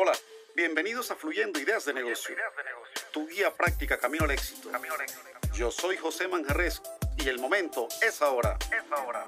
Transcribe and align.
Hola, 0.00 0.12
bienvenidos 0.54 1.10
a 1.10 1.16
Fluyendo 1.16 1.58
Ideas 1.58 1.84
de 1.84 1.92
Negocio, 1.92 2.36
tu 3.12 3.26
guía 3.26 3.52
práctica 3.52 3.98
camino 3.98 4.26
al 4.26 4.30
éxito. 4.30 4.70
Yo 5.56 5.72
soy 5.72 5.96
José 5.96 6.28
Manjarres 6.28 6.80
y 7.16 7.26
el 7.26 7.40
momento 7.40 7.88
es 8.00 8.22
ahora. 8.22 8.56
Es 8.66 8.92
ahora. 8.92 9.26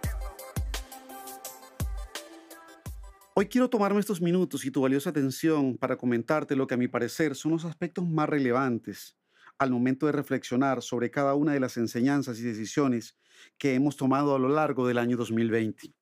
Hoy 3.35 3.49
quiero 3.49 3.69
tomarme 3.69 3.99
estos 3.99 4.21
minutos 4.21 4.65
y 4.65 4.71
tu 4.71 4.83
valiosa 4.83 5.11
atención 5.11 5.77
para 5.77 5.97
comentarte 5.97 6.55
lo 6.55 6.69
que 6.69 6.75
a 6.75 6.77
mi 6.77 6.87
parecer 6.87 7.35
son 7.35 7.51
los 7.51 7.65
aspectos 7.65 8.07
más 8.07 8.29
relevantes 8.29 9.19
al 9.59 9.73
momento 9.73 10.07
de 10.07 10.13
reflexionar 10.13 10.83
sobre 10.83 11.11
cada 11.11 11.35
una 11.35 11.53
de 11.53 11.59
las 11.59 11.79
enseñanzas 11.79 12.39
y 12.39 12.43
decisiones 12.43 13.17
que 13.59 13.75
hemos 13.75 13.97
tomado 13.97 14.37
a 14.37 14.39
lo 14.39 14.49
largo 14.49 14.87
del 14.87 14.99
año 14.99 15.17
2020. 15.17 15.93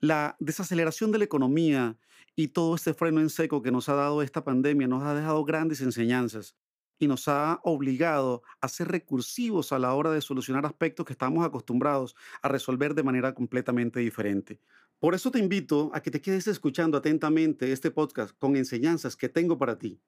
La 0.00 0.36
desaceleración 0.38 1.12
de 1.12 1.18
la 1.18 1.24
economía 1.24 1.98
y 2.38 2.46
todo 2.46 2.76
este 2.76 2.94
freno 2.94 3.20
en 3.20 3.30
seco 3.30 3.62
que 3.62 3.72
nos 3.72 3.88
ha 3.88 3.94
dado 3.94 4.22
esta 4.22 4.44
pandemia 4.44 4.86
nos 4.86 5.02
ha 5.02 5.12
dejado 5.12 5.44
grandes 5.44 5.80
enseñanzas 5.80 6.54
y 6.96 7.08
nos 7.08 7.26
ha 7.26 7.58
obligado 7.64 8.44
a 8.60 8.68
ser 8.68 8.86
recursivos 8.86 9.72
a 9.72 9.80
la 9.80 9.92
hora 9.92 10.12
de 10.12 10.20
solucionar 10.20 10.64
aspectos 10.64 11.04
que 11.04 11.14
estamos 11.14 11.44
acostumbrados 11.44 12.14
a 12.40 12.46
resolver 12.46 12.94
de 12.94 13.02
manera 13.02 13.34
completamente 13.34 13.98
diferente. 13.98 14.60
Por 15.00 15.16
eso 15.16 15.32
te 15.32 15.40
invito 15.40 15.90
a 15.92 16.00
que 16.00 16.12
te 16.12 16.20
quedes 16.20 16.46
escuchando 16.46 16.96
atentamente 16.96 17.72
este 17.72 17.90
podcast 17.90 18.38
con 18.38 18.54
enseñanzas 18.54 19.16
que 19.16 19.28
tengo 19.28 19.58
para 19.58 19.76
ti. 19.76 20.00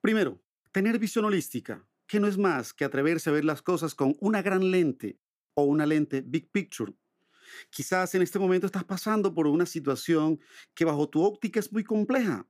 Primero, 0.00 0.40
tener 0.70 0.96
visión 1.00 1.24
holística, 1.24 1.84
que 2.06 2.20
no 2.20 2.28
es 2.28 2.38
más 2.38 2.72
que 2.72 2.84
atreverse 2.84 3.30
a 3.30 3.32
ver 3.32 3.44
las 3.44 3.62
cosas 3.62 3.96
con 3.96 4.16
una 4.20 4.42
gran 4.42 4.70
lente 4.70 5.18
o 5.54 5.64
una 5.64 5.86
lente 5.86 6.20
big 6.20 6.52
picture 6.52 6.92
Quizás 7.70 8.14
en 8.14 8.22
este 8.22 8.38
momento 8.38 8.66
estás 8.66 8.84
pasando 8.84 9.34
por 9.34 9.46
una 9.46 9.66
situación 9.66 10.40
que 10.74 10.84
bajo 10.84 11.08
tu 11.08 11.22
óptica 11.22 11.60
es 11.60 11.72
muy 11.72 11.84
compleja, 11.84 12.48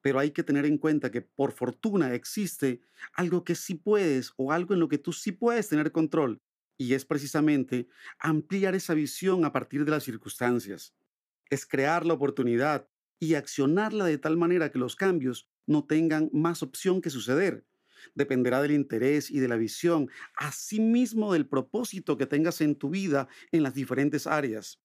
pero 0.00 0.18
hay 0.18 0.30
que 0.30 0.42
tener 0.42 0.66
en 0.66 0.78
cuenta 0.78 1.10
que 1.10 1.22
por 1.22 1.52
fortuna 1.52 2.14
existe 2.14 2.80
algo 3.12 3.44
que 3.44 3.54
sí 3.54 3.74
puedes 3.74 4.32
o 4.36 4.52
algo 4.52 4.74
en 4.74 4.80
lo 4.80 4.88
que 4.88 4.98
tú 4.98 5.12
sí 5.12 5.32
puedes 5.32 5.68
tener 5.68 5.92
control, 5.92 6.42
y 6.78 6.94
es 6.94 7.04
precisamente 7.04 7.88
ampliar 8.18 8.74
esa 8.74 8.94
visión 8.94 9.44
a 9.44 9.52
partir 9.52 9.84
de 9.84 9.90
las 9.90 10.04
circunstancias. 10.04 10.94
Es 11.50 11.66
crear 11.66 12.04
la 12.04 12.14
oportunidad 12.14 12.88
y 13.18 13.34
accionarla 13.34 14.04
de 14.04 14.18
tal 14.18 14.36
manera 14.36 14.70
que 14.70 14.78
los 14.78 14.96
cambios 14.96 15.48
no 15.66 15.86
tengan 15.86 16.30
más 16.32 16.62
opción 16.62 17.00
que 17.00 17.10
suceder 17.10 17.66
dependerá 18.14 18.62
del 18.62 18.72
interés 18.72 19.30
y 19.30 19.40
de 19.40 19.48
la 19.48 19.56
visión, 19.56 20.10
asimismo 20.36 21.32
del 21.32 21.48
propósito 21.48 22.16
que 22.16 22.26
tengas 22.26 22.60
en 22.60 22.76
tu 22.76 22.90
vida 22.90 23.28
en 23.52 23.62
las 23.62 23.74
diferentes 23.74 24.26
áreas. 24.26 24.80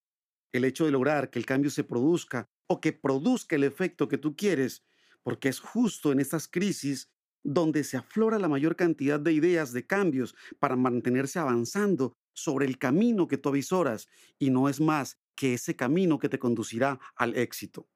El 0.52 0.66
hecho 0.66 0.86
de 0.86 0.91
lograr 0.91 1.30
que 1.30 1.39
el 1.39 1.45
cambio 1.45 1.72
se 1.72 1.83
produzca 1.83 2.49
o 2.67 2.81
que 2.81 2.94
produzca 2.94 3.55
el 3.55 3.64
efecto 3.64 4.08
que 4.08 4.17
tú 4.17 4.36
quieres, 4.36 4.83
porque 5.23 5.49
es 5.49 5.59
justo 5.59 6.11
en 6.11 6.19
estas 6.19 6.47
crisis 6.47 7.11
donde 7.44 7.83
se 7.83 7.97
aflora 7.97 8.39
la 8.39 8.47
mayor 8.47 8.75
cantidad 8.75 9.19
de 9.19 9.33
ideas 9.33 9.73
de 9.73 9.86
cambios 9.86 10.36
para 10.59 10.75
mantenerse 10.75 11.39
avanzando 11.39 12.14
sobre 12.33 12.66
el 12.66 12.77
camino 12.77 13.27
que 13.27 13.38
tú 13.38 13.49
avisoras 13.49 14.08
y 14.39 14.49
no 14.52 14.69
es 14.69 14.80
más 14.80 15.19
que 15.36 15.53
ese 15.53 15.75
camino 15.75 16.19
que 16.19 16.30
te 16.30 16.39
conducirá 16.39 16.99
al 17.16 17.36
éxito. 17.36 17.89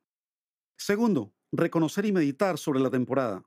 Segundo, 0.78 1.34
reconocer 1.52 2.06
y 2.06 2.12
meditar 2.12 2.58
sobre 2.58 2.80
la 2.80 2.90
temporada. 2.90 3.44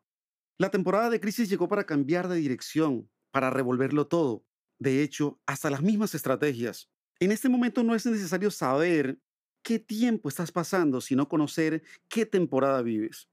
La 0.61 0.71
temporada 0.73 1.09
de 1.09 1.21
crisis 1.21 1.49
llegó 1.49 1.69
para 1.69 1.85
cambiar 1.85 2.27
de 2.27 2.35
dirección, 2.35 3.09
para 3.31 3.49
revolverlo 3.49 4.09
todo. 4.09 4.45
De 4.81 5.05
hecho, 5.05 5.41
hasta 5.47 5.71
las 5.71 5.83
mismas 5.83 6.17
estrategias. 6.17 6.91
En 7.21 7.31
este 7.31 7.49
momento 7.49 7.85
no 7.85 7.95
es 7.95 8.05
necesario 8.07 8.51
saber 8.51 9.21
qué 9.63 9.79
tiempo 9.79 10.29
estás 10.29 10.51
pasando, 10.51 11.01
sino 11.01 11.29
conocer 11.29 11.85
qué 12.09 12.27
temporada 12.27 12.83
vives. 12.83 13.31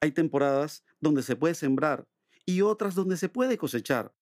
Hay 0.00 0.10
temporadas 0.10 0.84
donde 0.98 1.22
se 1.22 1.36
puede 1.36 1.54
sembrar 1.54 2.08
y 2.44 2.62
otras 2.62 2.96
donde 2.96 3.16
se 3.16 3.28
puede 3.28 3.56
cosechar. 3.56 4.12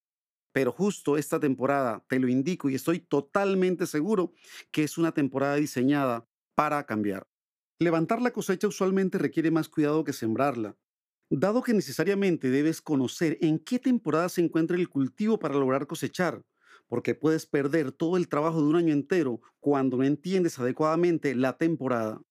Pero 0.52 0.70
justo 0.70 1.16
esta 1.16 1.40
temporada, 1.40 2.04
te 2.08 2.18
lo 2.18 2.28
indico 2.28 2.68
y 2.68 2.74
estoy 2.74 3.00
totalmente 3.00 3.86
seguro 3.86 4.34
que 4.70 4.84
es 4.84 4.98
una 4.98 5.12
temporada 5.12 5.56
diseñada 5.56 6.28
para 6.54 6.84
cambiar. 6.84 7.26
Levantar 7.78 8.20
la 8.20 8.32
cosecha 8.32 8.68
usualmente 8.68 9.16
requiere 9.16 9.50
más 9.50 9.70
cuidado 9.70 10.04
que 10.04 10.12
sembrarla. 10.12 10.76
Dado 11.36 11.64
que 11.64 11.74
necesariamente 11.74 12.48
debes 12.48 12.80
conocer 12.80 13.38
en 13.40 13.58
qué 13.58 13.80
temporada 13.80 14.28
se 14.28 14.40
encuentra 14.40 14.76
el 14.76 14.88
cultivo 14.88 15.36
para 15.36 15.56
lograr 15.56 15.88
cosechar, 15.88 16.44
porque 16.86 17.16
puedes 17.16 17.44
perder 17.44 17.90
todo 17.90 18.16
el 18.16 18.28
trabajo 18.28 18.62
de 18.62 18.68
un 18.68 18.76
año 18.76 18.92
entero 18.92 19.40
cuando 19.58 19.96
no 19.96 20.04
entiendes 20.04 20.60
adecuadamente 20.60 21.34
la 21.34 21.58
temporada. 21.58 22.22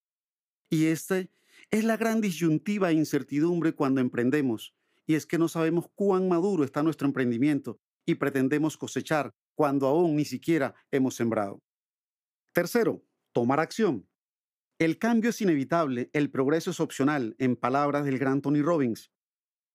Y 0.69 0.85
esta 0.85 1.19
es 1.69 1.83
la 1.83 1.97
gran 1.97 2.21
disyuntiva 2.21 2.91
e 2.91 2.93
incertidumbre 2.93 3.73
cuando 3.73 3.99
emprendemos, 3.99 4.73
y 5.05 5.15
es 5.15 5.25
que 5.25 5.37
no 5.37 5.49
sabemos 5.49 5.89
cuán 5.95 6.29
maduro 6.29 6.63
está 6.63 6.81
nuestro 6.81 7.05
emprendimiento 7.05 7.81
y 8.05 8.15
pretendemos 8.15 8.77
cosechar 8.77 9.35
cuando 9.53 9.85
aún 9.85 10.15
ni 10.15 10.23
siquiera 10.23 10.75
hemos 10.91 11.15
sembrado. 11.15 11.61
Tercero, 12.53 13.03
tomar 13.33 13.59
acción. 13.59 14.07
El 14.79 14.97
cambio 14.97 15.29
es 15.29 15.39
inevitable, 15.39 16.09
el 16.13 16.31
progreso 16.31 16.72
es 16.72 16.79
opcional, 16.79 17.35
en 17.38 17.56
palabras 17.56 18.06
del 18.06 18.17
gran 18.17 18.41
Tony 18.41 18.61
Robbins. 18.61 19.11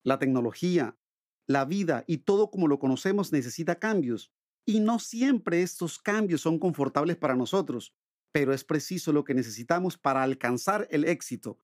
La 0.02 0.18
tecnología, 0.18 0.98
la 1.46 1.64
vida 1.64 2.04
y 2.06 2.18
todo 2.18 2.50
como 2.50 2.68
lo 2.68 2.78
conocemos 2.78 3.32
necesita 3.32 3.78
cambios. 3.78 4.32
Y 4.66 4.80
no 4.80 4.98
siempre 4.98 5.62
estos 5.62 5.98
cambios 5.98 6.42
son 6.42 6.58
confortables 6.58 7.16
para 7.16 7.36
nosotros, 7.36 7.94
pero 8.32 8.52
es 8.52 8.64
preciso 8.64 9.12
lo 9.12 9.24
que 9.24 9.34
necesitamos 9.34 9.96
para 9.96 10.22
alcanzar 10.22 10.86
el 10.90 11.04
éxito. 11.04 11.58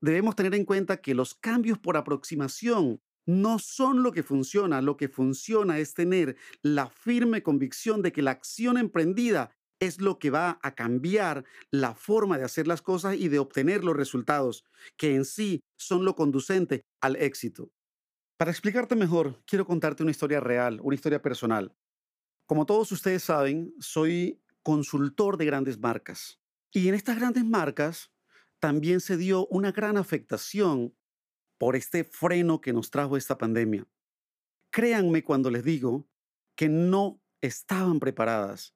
Debemos 0.00 0.36
tener 0.36 0.54
en 0.54 0.64
cuenta 0.64 0.98
que 0.98 1.14
los 1.14 1.34
cambios 1.34 1.78
por 1.78 1.96
aproximación 1.96 3.00
no 3.26 3.58
son 3.58 4.02
lo 4.02 4.12
que 4.12 4.22
funciona, 4.22 4.82
lo 4.82 4.96
que 4.96 5.08
funciona 5.08 5.78
es 5.78 5.94
tener 5.94 6.36
la 6.62 6.90
firme 6.90 7.42
convicción 7.42 8.02
de 8.02 8.12
que 8.12 8.22
la 8.22 8.32
acción 8.32 8.76
emprendida 8.76 9.50
es 9.86 10.00
lo 10.00 10.18
que 10.18 10.30
va 10.30 10.58
a 10.62 10.74
cambiar 10.74 11.44
la 11.70 11.94
forma 11.94 12.38
de 12.38 12.44
hacer 12.44 12.66
las 12.66 12.82
cosas 12.82 13.16
y 13.16 13.28
de 13.28 13.38
obtener 13.38 13.84
los 13.84 13.96
resultados, 13.96 14.64
que 14.96 15.14
en 15.14 15.24
sí 15.24 15.62
son 15.76 16.04
lo 16.04 16.14
conducente 16.14 16.82
al 17.00 17.16
éxito. 17.16 17.70
Para 18.36 18.50
explicarte 18.50 18.96
mejor, 18.96 19.42
quiero 19.46 19.66
contarte 19.66 20.02
una 20.02 20.10
historia 20.10 20.40
real, 20.40 20.80
una 20.82 20.94
historia 20.94 21.22
personal. 21.22 21.74
Como 22.46 22.66
todos 22.66 22.90
ustedes 22.92 23.22
saben, 23.22 23.72
soy 23.78 24.42
consultor 24.62 25.36
de 25.36 25.46
grandes 25.46 25.78
marcas. 25.78 26.40
Y 26.72 26.88
en 26.88 26.94
estas 26.94 27.16
grandes 27.16 27.44
marcas 27.44 28.12
también 28.58 29.00
se 29.00 29.16
dio 29.16 29.46
una 29.46 29.72
gran 29.72 29.96
afectación 29.96 30.94
por 31.58 31.76
este 31.76 32.04
freno 32.04 32.60
que 32.60 32.72
nos 32.72 32.90
trajo 32.90 33.16
esta 33.16 33.38
pandemia. 33.38 33.86
Créanme 34.70 35.22
cuando 35.22 35.50
les 35.50 35.62
digo 35.62 36.08
que 36.56 36.68
no 36.68 37.22
estaban 37.40 38.00
preparadas 38.00 38.73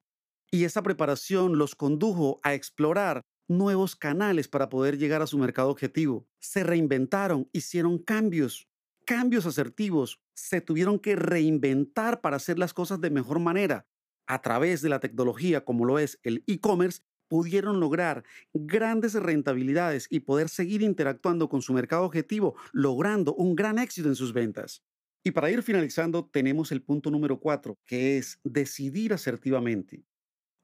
y 0.51 0.63
esa 0.63 0.81
preparación 0.83 1.57
los 1.57 1.75
condujo 1.75 2.39
a 2.43 2.53
explorar 2.53 3.21
nuevos 3.47 3.95
canales 3.95 4.47
para 4.47 4.69
poder 4.69 4.97
llegar 4.97 5.21
a 5.21 5.27
su 5.27 5.37
mercado 5.37 5.69
objetivo. 5.69 6.27
Se 6.39 6.63
reinventaron, 6.63 7.49
hicieron 7.51 7.97
cambios, 7.97 8.67
cambios 9.05 9.45
asertivos, 9.45 10.19
se 10.35 10.61
tuvieron 10.61 10.99
que 10.99 11.15
reinventar 11.15 12.21
para 12.21 12.37
hacer 12.37 12.59
las 12.59 12.73
cosas 12.73 13.01
de 13.01 13.09
mejor 13.09 13.39
manera. 13.39 13.87
A 14.27 14.41
través 14.41 14.81
de 14.81 14.89
la 14.89 14.99
tecnología 14.99 15.65
como 15.65 15.85
lo 15.85 15.99
es 15.99 16.19
el 16.23 16.43
e-commerce, 16.47 17.01
pudieron 17.27 17.79
lograr 17.79 18.23
grandes 18.53 19.13
rentabilidades 19.13 20.07
y 20.09 20.21
poder 20.21 20.49
seguir 20.49 20.81
interactuando 20.81 21.47
con 21.49 21.61
su 21.61 21.73
mercado 21.73 22.03
objetivo, 22.03 22.55
logrando 22.71 23.35
un 23.35 23.55
gran 23.55 23.77
éxito 23.79 24.09
en 24.09 24.15
sus 24.15 24.33
ventas. 24.33 24.83
Y 25.23 25.31
para 25.31 25.51
ir 25.51 25.61
finalizando, 25.63 26.27
tenemos 26.31 26.71
el 26.71 26.81
punto 26.81 27.11
número 27.11 27.39
cuatro, 27.39 27.77
que 27.85 28.17
es 28.17 28.39
decidir 28.43 29.13
asertivamente. 29.13 30.05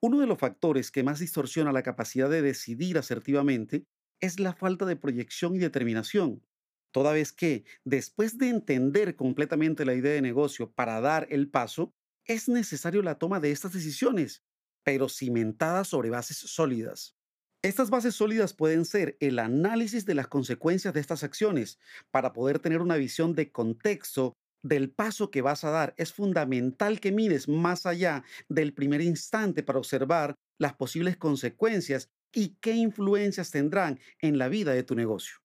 Uno 0.01 0.19
de 0.19 0.28
los 0.28 0.38
factores 0.38 0.91
que 0.91 1.03
más 1.03 1.19
distorsiona 1.19 1.72
la 1.72 1.83
capacidad 1.83 2.29
de 2.29 2.41
decidir 2.41 2.97
asertivamente 2.97 3.85
es 4.22 4.39
la 4.39 4.53
falta 4.53 4.85
de 4.85 4.95
proyección 4.95 5.55
y 5.55 5.59
determinación, 5.59 6.46
toda 6.91 7.11
vez 7.14 7.34
que, 7.34 7.66
después 7.84 8.37
de 8.37 8.49
entender 8.49 9.16
completamente 9.16 9.85
la 9.85 9.93
idea 9.93 10.14
de 10.14 10.22
negocio 10.22 10.72
para 10.72 11.02
dar 11.02 11.28
el 11.29 11.49
paso, 11.49 11.93
es 12.25 12.47
necesario 12.47 13.02
la 13.02 13.17
toma 13.19 13.40
de 13.40 13.52
estas 13.52 13.73
decisiones, 13.73 14.43
pero 14.84 15.09
cimentadas 15.09 15.87
sobre 15.90 16.09
bases 16.09 16.37
sólidas. 16.37 17.16
Estas 17.61 17.90
bases 17.90 18.16
sólidas 18.16 18.53
pueden 18.53 18.85
ser 18.85 19.17
el 19.19 19.40
análisis 19.40 20.05
de 20.05 20.14
las 20.14 20.28
consecuencias 20.28 20.93
de 20.93 20.99
estas 20.99 21.23
acciones 21.23 21.79
para 22.11 22.31
poder 22.31 22.59
tener 22.59 22.81
una 22.81 22.96
visión 22.96 23.34
de 23.34 23.52
contexto 23.52 24.34
del 24.66 24.90
paso 24.90 25.29
que 25.29 25.44
vas 25.44 25.64
a 25.64 25.70
dar. 25.70 25.94
Es 25.97 26.12
fundamental 26.12 27.00
que 27.00 27.12
mires 27.12 27.47
más 27.47 27.85
allá 27.85 28.23
del 28.50 28.73
primer 28.73 29.02
instante 29.02 29.62
para 29.62 29.78
observar 29.78 30.35
las 30.59 30.73
posibles 30.73 31.17
consecuencias 31.17 32.09
y 32.34 32.58
qué 32.62 32.73
influencias 32.73 33.52
tendrán 33.52 34.00
en 34.20 34.40
la 34.40 34.50
vida 34.50 34.73
de 34.73 34.84
tu 34.84 34.96
negocio. 34.96 35.35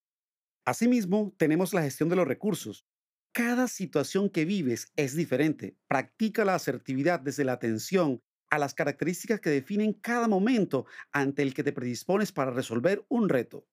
Asimismo, 0.67 1.35
tenemos 1.37 1.75
la 1.75 1.83
gestión 1.83 2.09
de 2.09 2.17
los 2.17 2.27
recursos. 2.27 2.87
Cada 3.33 3.69
situación 3.69 4.31
que 4.31 4.47
vives 4.47 4.91
es 4.97 5.15
diferente. 5.15 5.77
Practica 5.87 6.45
la 6.45 6.55
asertividad 6.55 7.21
desde 7.21 7.45
la 7.45 7.53
atención 7.53 8.23
a 8.51 8.59
las 8.59 8.75
características 8.75 9.41
que 9.41 9.51
definen 9.51 9.93
cada 9.93 10.29
momento 10.29 10.87
ante 11.13 11.43
el 11.43 11.55
que 11.55 11.63
te 11.63 11.73
predispones 11.73 12.33
para 12.33 12.51
resolver 12.51 13.05
un 13.09 13.29
reto. 13.29 13.67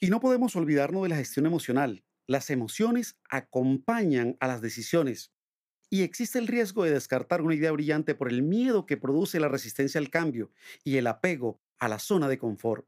Y 0.00 0.10
no 0.10 0.20
podemos 0.20 0.56
olvidarnos 0.56 1.04
de 1.04 1.08
la 1.08 1.16
gestión 1.16 1.46
emocional. 1.46 2.04
Las 2.26 2.50
emociones 2.50 3.18
acompañan 3.28 4.36
a 4.40 4.46
las 4.46 4.60
decisiones. 4.62 5.32
Y 5.90 6.02
existe 6.02 6.38
el 6.38 6.46
riesgo 6.46 6.84
de 6.84 6.92
descartar 6.92 7.42
una 7.42 7.54
idea 7.54 7.72
brillante 7.72 8.14
por 8.14 8.30
el 8.30 8.42
miedo 8.42 8.86
que 8.86 8.96
produce 8.96 9.40
la 9.40 9.48
resistencia 9.48 10.00
al 10.00 10.10
cambio 10.10 10.50
y 10.84 10.96
el 10.96 11.06
apego 11.06 11.60
a 11.78 11.88
la 11.88 11.98
zona 11.98 12.28
de 12.28 12.38
confort. 12.38 12.86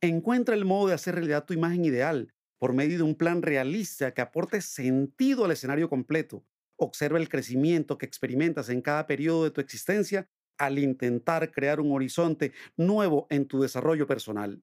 Encuentra 0.00 0.54
el 0.54 0.64
modo 0.64 0.88
de 0.88 0.94
hacer 0.94 1.14
realidad 1.14 1.46
tu 1.46 1.54
imagen 1.54 1.84
ideal 1.84 2.34
por 2.58 2.72
medio 2.72 2.98
de 2.98 3.02
un 3.02 3.16
plan 3.16 3.42
realista 3.42 4.14
que 4.14 4.20
aporte 4.20 4.60
sentido 4.60 5.44
al 5.44 5.50
escenario 5.50 5.88
completo. 5.88 6.44
Observa 6.76 7.18
el 7.18 7.28
crecimiento 7.28 7.98
que 7.98 8.06
experimentas 8.06 8.68
en 8.68 8.82
cada 8.82 9.06
periodo 9.06 9.44
de 9.44 9.50
tu 9.50 9.60
existencia 9.60 10.28
al 10.58 10.78
intentar 10.78 11.50
crear 11.50 11.80
un 11.80 11.92
horizonte 11.92 12.52
nuevo 12.76 13.26
en 13.30 13.46
tu 13.46 13.60
desarrollo 13.62 14.06
personal. 14.06 14.62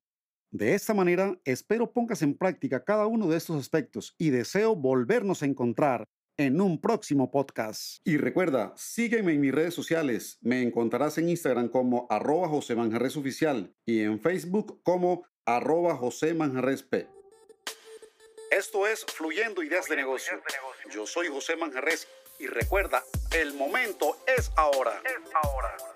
De 0.51 0.75
esta 0.75 0.93
manera, 0.93 1.39
espero 1.45 1.93
pongas 1.93 2.21
en 2.21 2.37
práctica 2.37 2.83
cada 2.83 3.07
uno 3.07 3.29
de 3.29 3.37
estos 3.37 3.57
aspectos 3.57 4.15
y 4.17 4.31
deseo 4.31 4.75
volvernos 4.75 5.41
a 5.41 5.45
encontrar 5.45 6.09
en 6.35 6.59
un 6.59 6.81
próximo 6.81 7.31
podcast. 7.31 8.05
Y 8.05 8.17
recuerda, 8.17 8.73
sígueme 8.75 9.31
en 9.31 9.39
mis 9.39 9.53
redes 9.53 9.73
sociales. 9.73 10.37
Me 10.41 10.61
encontrarás 10.61 11.17
en 11.17 11.29
Instagram 11.29 11.69
como 11.69 12.05
arroba 12.09 12.49
José 12.49 12.75
Manjarres 12.75 13.15
Oficial 13.15 13.73
y 13.85 14.01
en 14.01 14.19
Facebook 14.19 14.81
como 14.83 15.25
arroba 15.45 15.95
José 15.95 16.33
Manjarres 16.33 16.83
P. 16.83 17.07
Esto 18.51 18.85
es 18.85 19.05
Fluyendo 19.05 19.63
Ideas, 19.63 19.87
de, 19.87 19.95
negocio. 19.95 20.33
Ideas 20.33 20.45
de 20.45 20.57
Negocio. 20.57 20.91
Yo 20.91 21.07
soy 21.07 21.27
José 21.27 21.55
Manjarres 21.55 22.09
y 22.39 22.47
recuerda, 22.47 23.01
el 23.33 23.53
momento 23.53 24.17
es 24.27 24.51
ahora. 24.57 25.01
Es 25.05 25.33
ahora. 25.33 25.90